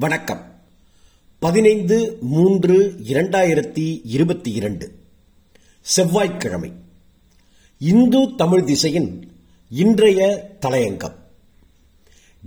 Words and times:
வணக்கம். 0.00 0.54
பதினைந்து 1.38 2.18
மூன்று 2.20 3.00
இரண்டாயிரத்தி 3.08 4.00
இருபத்தி 4.04 4.50
இரண்டு. 4.50 4.92
செவ்வாய்க்கிழமை. 5.80 6.72
இந்து 7.78 8.34
தமிழ் 8.36 8.64
திசையின் 8.64 9.32
இன்றைய 9.70 10.50
தலையங்கம். 10.60 11.12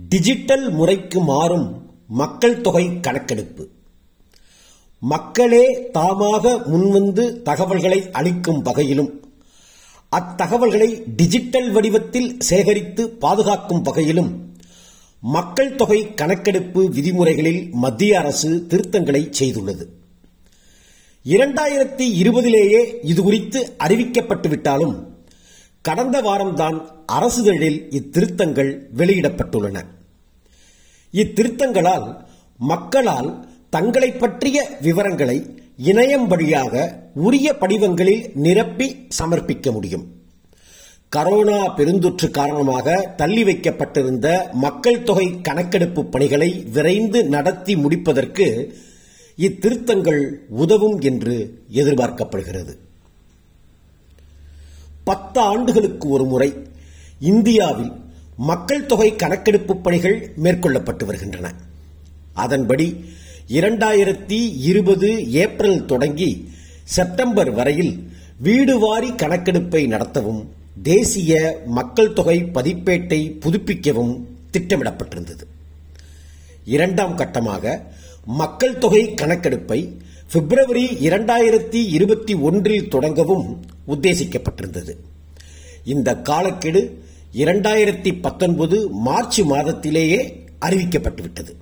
டிஜிட்டல் 0.08 0.70
முறைக்கு 0.70 1.20
மாறும் 1.20 1.90
மக்கள் 2.08 2.60
தொகை 2.60 3.00
கணக்கெடுப்பு. 3.00 3.68
மக்களே 4.98 5.90
தாமாக 5.94 6.62
முன்வந்து 6.66 7.42
தகவல்களை 7.42 8.10
அளிக்கும் 8.10 8.62
வகையிலும் 8.62 9.20
அத்தகவல்களை 10.16 11.02
டிஜிட்டல் 11.16 11.72
வடிவத்தில் 11.72 12.40
சேகரித்து 12.40 13.10
பாதுகாக்கும் 13.10 13.82
வகையிலும் 13.82 14.51
மக்கள் 15.24 15.74
தொகை 15.74 16.14
கணக்கெடுப்பு 16.14 16.90
விதிமுறைகளில் 16.90 17.70
மத்திய 17.70 18.18
அரசு 18.18 18.66
திருத்தங்களை 18.68 19.32
செய்துள்ளது. 19.40 19.86
இரண்டாயிரத்தி 21.24 21.98
இருபதிலேயே 21.98 22.98
இதுகுறித்து 23.02 23.72
அறிவிக்கப்பட்டுவிட்டாலும் 23.78 25.06
கடந்த 25.82 26.22
வாரம்தான் 26.22 26.86
அரசுதழில் 27.12 27.86
இத்திருத்தங்கள் 27.90 28.78
வெளியிடப்பட்டுள்ளன. 28.96 29.84
இத்திருத்தங்களால் 31.12 32.16
மக்களால் 32.58 33.48
தங்களை 33.70 34.12
பற்றிய 34.12 34.78
விவரங்களை 34.80 35.56
இணையம் 35.76 36.26
வழியாக 36.26 37.02
உரிய 37.14 37.56
படிவங்களில் 37.60 38.30
நிரப்பி 38.34 39.06
சமர்ப்பிக்க 39.18 39.72
முடியும். 39.72 40.21
கரோனா 41.16 41.56
பெருந்தொற்று 41.76 42.30
காரணமாக 42.30 43.12
தள்ளி 43.16 43.44
வைக்கப்பட்டிருந்த 43.44 44.48
மக்கள் 44.52 45.02
தொகை 45.02 45.40
கணக்கெடுப்பு 45.40 46.04
பணிகளை 46.04 46.48
விரைந்து 46.72 47.24
நடத்தி 47.24 47.76
முடிப்பதற்கு 47.76 48.46
இத்திருத்தங்கள் 49.38 50.22
உதவும் 50.48 51.00
என்று 51.00 51.34
எதிர்பார்க்கப்படுகிறது. 51.72 52.72
பத்து 55.04 55.40
ஆண்டுகளுக்கு 55.40 56.08
ஒரு 56.08 56.24
முறை 56.24 56.50
இந்தியாவில் 57.20 57.92
மக்கள் 58.36 58.86
தொகை 58.86 59.16
கணக்கெடுப்பு 59.16 59.76
பணிகள் 59.76 60.32
மேற்கொள்ளப்பட்டு 60.42 61.04
வருகின்றன. 61.04 61.54
அதன்படி 62.34 63.04
இரண்டாயிரத்தி 63.48 64.40
இருபது 64.70 65.30
ஏப்ரல் 65.30 65.84
தொடங்கி 65.84 66.48
செப்டம்பர் 66.84 67.50
வரையில் 67.50 67.94
வீடுவாரி 68.38 69.12
கணக்கெடுப்பை 69.12 69.86
நடத்தவும் 69.86 70.42
தேசிய 70.80 71.62
மக்கள் 71.66 72.12
தொகை 72.12 72.42
பதிப்பேட்டை 72.42 73.38
புதுப்பிக்கவும் 73.40 74.26
திட்டமிடப்பட்டிருந்தது. 74.52 75.42
இரண்டாம் 76.64 77.18
கட்டமாக 77.18 77.82
மக்கள் 78.24 78.78
தொகை 78.78 79.14
கணக்கெடுப்பை 79.14 80.00
பிப்ரவரி 80.32 80.86
இரண்டாயிரத்தி 80.86 81.88
இருபத்தி 81.88 82.34
ஒன்றில் 82.34 82.88
தொடங்கவும் 82.88 83.56
உத்தேசிக்கப்பட்டிருந்தது. 83.88 84.96
இந்த 85.84 86.16
காலக்கெடு 86.16 87.04
இரண்டாயிரத்தி 87.32 88.20
பத்தொன்பது 88.20 88.90
மார்ச் 88.90 89.40
மாதத்திலேயே 89.40 90.44
அறிவிக்கப்பட்டுவிட்டது. 90.60 91.54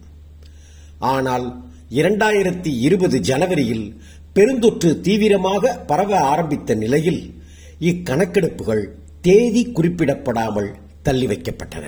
ஆனால் 0.99 1.63
இரண்டாயிரத்தி 1.91 2.79
இருபது 2.81 3.19
ஜனவரியில் 3.19 4.01
பெருந்தொற்று 4.35 5.01
தீவிரமாக 5.01 5.75
பரவ 5.75 6.21
ஆரம்பித்த 6.21 6.75
நிலையில் 6.75 7.40
இக்கணக்கெடுப்புகள் 7.81 8.89
தேதி 9.21 9.63
குறிப்பிடப்படாமல் 9.73 10.71
தள்ளி 11.03 11.27
வைக்கப்பட்டன. 11.27 11.85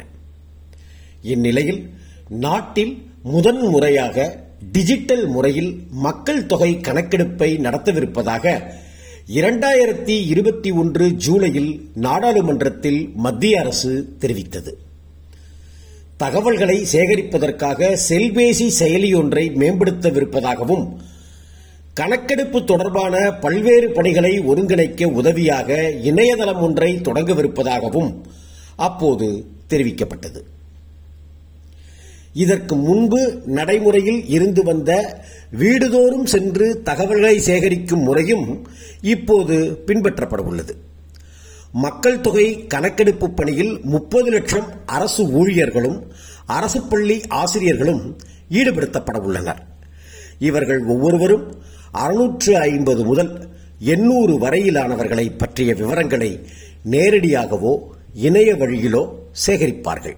இந்நிலையில் 1.23 1.91
நாட்டில் 2.29 3.03
முதன் 3.23 3.67
முறையாக 3.67 4.45
டிஜிட்டல் 4.73 5.27
முறையில் 5.27 5.83
மக்கள் 5.91 6.47
தொகை 6.47 6.77
கணக்கெடுப்பை 6.77 7.59
நடத்தவிருப்பதாக 7.59 8.63
இரண்டாயிரத்தி 9.27 10.15
இருபத்தி 10.27 10.71
ஒன்று 10.71 11.09
ஜூலையில் 11.09 11.81
நாடாளுமன்றத்தில் 11.95 13.11
மத்திய 13.15 13.61
அரசு 13.61 14.17
தெரிவித்தது. 14.21 14.73
தகவல்களை 16.17 16.87
சேகரிப்பதற்காக 16.93 17.99
செல்பேசி 18.09 18.71
செயலியொன்றை 18.81 19.45
மேம்படுத்தவிருப்பதாகவும் 19.57 20.85
கணக்கெடுப்பு 21.95 22.65
தொடர்பான 22.65 23.31
பல்வேறு 23.31 23.91
பணிகளை 23.91 24.41
ஒருங்கிணைக்க 24.41 25.05
உதவியாக 25.05 25.91
இணையதளம் 25.91 26.61
ஒன்றை 26.61 26.97
தொடங்கவிருப்பதாகவும் 26.97 28.11
அப்போது 28.77 29.27
தெரிவிக்கப்பட்டது. 29.69 30.41
இதற்கு 32.33 32.75
முன்பு 32.75 33.43
நடைமுறையில் 33.47 34.29
இருந்து 34.29 34.63
வந்த 34.63 34.91
வீடுதோறும் 35.59 36.25
சென்று 36.25 36.83
தகவல்களை 36.83 37.39
சேகரிக்கும் 37.39 38.03
முறையும் 38.03 38.47
இப்போது 39.01 39.83
பின்பற்றப்பட 39.87 40.37
உள்ளது. 40.37 40.77
மக்கள் 41.73 42.21
தொகை 42.21 42.67
கணக்கெடுப்பு 42.67 43.31
பணியில் 43.31 43.81
முப்பது 43.83 44.31
லட்சம் 44.31 44.67
அரசு 44.87 45.25
ஊழியர்களும் 45.41 45.99
அரசு 46.47 46.81
பள்ளி 46.83 47.23
ஆசிரியர்களும் 47.29 48.17
ஈடுபடுத்தப்பட 48.51 49.19
உள்ளனர். 49.19 49.61
இவர்கள் 50.39 50.81
ஒவ்வொருவரும் 50.85 51.45
அறுநூற்று 51.93 52.59
ஐம்பது 52.59 53.05
முதல் 53.05 53.49
எண்ணூறு 53.79 54.39
வரையிலானவர்களை 54.39 55.33
பற்றிய 55.37 55.75
விவரங்களை 55.75 56.41
நேரடியாகவோ 56.91 57.79
இணைய 58.15 58.55
வழியிலோ 58.55 59.09
சேகரிப்பார்கள். 59.47 60.17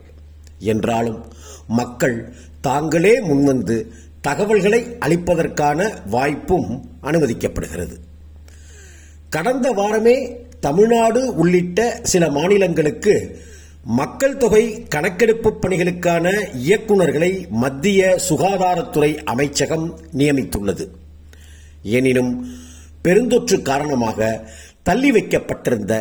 என்றாலும் 0.59 1.25
மக்கள் 1.69 2.33
தாங்களே 2.61 3.21
முன்வந்து 3.21 3.87
தகவல்களை 4.21 4.97
அளிப்பதற்கான 5.01 5.91
வாய்ப்பும் 6.07 6.91
அனுமதிக்கப்படுகிறது. 7.03 7.97
கடந்த 9.29 9.71
வாரமே 9.71 10.37
தமிழ்நாடு 10.61 11.35
உள்ளிட்ட 11.35 12.01
சில 12.03 12.31
மாநிலங்களுக்கு 12.31 13.39
மக்கள் 13.85 14.37
தொகை 14.37 14.83
கணக்கெடுப்பு 14.89 15.59
பணிகளுக்கான 15.61 16.49
இயக்குநர்களை 16.67 17.49
மத்திய 17.49 18.19
சுகாதாரத்துறை 18.29 19.25
அமைச்சகம் 19.25 19.99
நியமித்துள்ளது. 20.17 20.89
எனினும் 21.93 22.33
பெருந்தொற்று 23.05 23.63
காரணமாக 23.63 24.49
தள்ளி 24.83 25.11
வைக்கப்பட்டிருந்த 25.11 25.95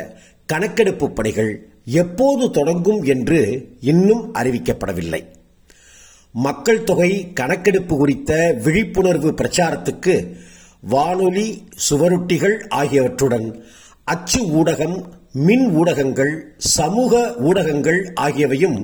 கணக்கெடுப்பு 0.45 1.11
பணிகள் 1.11 1.51
எப்போது 1.85 2.49
தொடங்கும் 2.49 3.01
என்று 3.03 3.39
இன்னும் 3.81 4.33
அறிவிக்கப்படவில்லை. 4.33 5.21
மக்கள் 6.31 6.83
தொகை 6.83 7.11
கணக்கெடுப்பு 7.33 7.97
குறித்த 7.97 8.31
விழிப்புணர்வு 8.63 9.31
பிரச்சாரத்துக்கு 9.31 10.15
வானொலி 10.93 11.47
சுவரொட்டிகள் 11.89 12.55
ஆகியவற்றுடன் 12.67 13.47
அச்சு 14.03 14.41
ஊடகம் 14.61 14.95
மின் 15.31 15.67
ஊடகங்கள் 15.69 16.33
சமூக 16.57 17.33
ஊடகங்கள் 17.39 17.99
ஆகியவையும் 18.21 18.79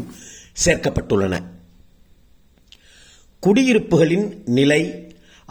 சேர்க்கப்பட்டுள்ளன. 0.65 1.35
குடியிருப்புகளின் 3.43 4.27
நிலை 4.45 4.81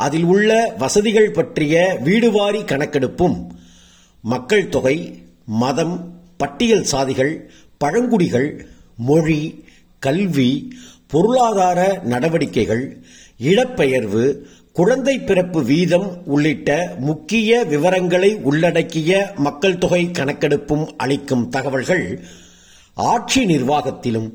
அதில் 0.04 0.24
உள்ள 0.24 0.50
வசதிகள் 0.78 1.30
பற்றிய 1.30 1.74
வீடுவாரி 2.04 2.60
கணக்கெடுப்பும் 2.72 3.38
மக்கள் 4.24 4.68
தொகை 4.68 4.96
மதம் 5.62 5.96
பட்டியல் 6.36 6.86
சாதிகள் 6.92 7.32
பழங்குடிகள் 7.78 8.48
மொழி 9.08 9.40
கல்வி 10.02 10.50
பொருளாதார 11.06 11.80
நடவடிக்கைகள் 12.04 12.84
இடப்பெயர்வு 13.40 14.24
குழந்தை 14.72 15.14
பிறப்பு 15.20 15.60
வீதம் 15.64 16.08
உள்ளிட்ட 16.24 16.70
முக்கிய 16.98 17.64
விவரங்களை 17.64 18.30
உள்ளடக்கிய 18.48 19.12
மக்கள் 19.46 19.78
தொகை 19.78 20.02
கணக்கெடுப்பும் 20.18 20.84
அளிக்கும் 20.96 21.48
தகவல்கள் 21.48 22.04
ஆட்சி 22.96 23.42
நிர்வாகத்திலும் 23.44 24.28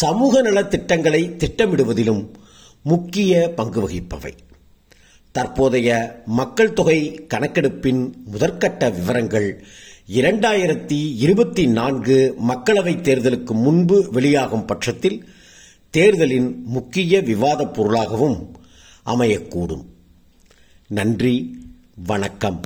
சமூக 0.00 0.42
நலத்திட்டங்களை 0.42 1.22
திட்டமிடுவதிலும் 1.42 2.22
முக்கிய 2.84 3.52
பங்கு 3.56 3.80
வகிப்பவை. 3.84 4.32
தற்போதைய 5.32 6.22
மக்கள் 6.26 6.72
தொகை 6.72 7.26
கணக்கெடுப்பின் 7.34 8.12
முதற்கட்ட 8.32 8.94
விவரங்கள். 8.94 9.64
இரண்டாயிரத்தி 10.08 11.14
இருபத்தி 11.16 11.66
நான்கு 11.66 12.34
மக்களவைத் 12.48 13.02
தேர்தலுக்கு 13.02 13.52
முன்பு 13.52 14.08
வெளியாகும் 14.12 14.64
பட்சத்தில் 14.64 15.24
தேர்தலின் 15.90 16.62
முக்கிய 16.64 17.20
விவாதப் 17.20 17.74
பொருளாகவும் 17.74 18.56
அமையக்கூடும். 19.06 19.84
நன்றி 20.86 21.64
வணக்கம். 22.06 22.60